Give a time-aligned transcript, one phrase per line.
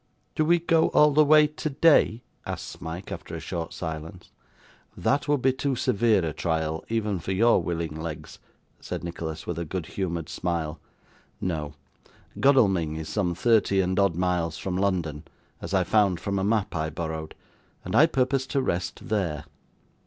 [0.33, 4.31] 'Do we go all the way today?' asked Smike, after a short silence.
[4.97, 8.39] 'That would be too severe a trial, even for your willing legs,'
[8.79, 10.79] said Nicholas, with a good humoured smile.
[11.39, 11.75] 'No.
[12.39, 15.23] Godalming is some thirty and odd miles from London
[15.61, 17.35] as I found from a map I borrowed
[17.85, 19.45] and I purpose to rest there.